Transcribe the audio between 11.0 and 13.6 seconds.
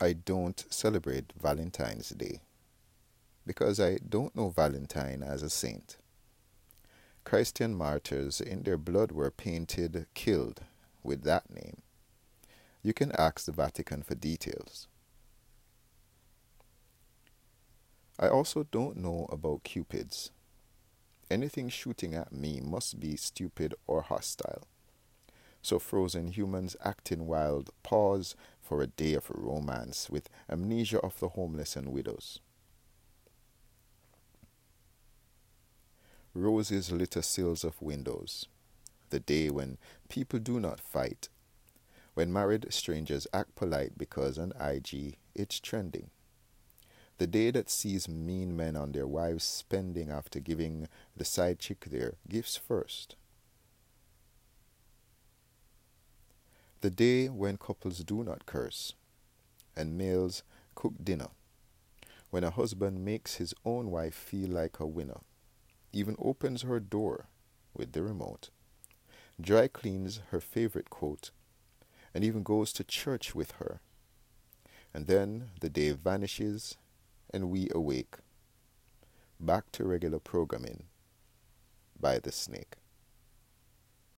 with that name. You can ask the